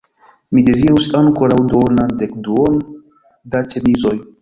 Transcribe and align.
Mi 0.57 0.63
dezirus 0.69 1.09
ankoraŭ 1.19 1.59
duonan 1.73 2.17
dekduon 2.25 2.83
da 3.55 3.67
ĉemizoj. 3.73 4.21